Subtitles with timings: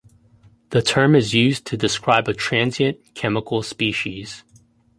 [0.71, 4.43] The term is used to describe a transient chemical species.